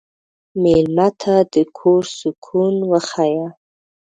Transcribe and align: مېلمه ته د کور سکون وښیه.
مېلمه 0.61 1.07
ته 1.21 1.35
د 1.53 1.55
کور 1.77 2.03
سکون 2.19 2.75
وښیه. 2.89 3.47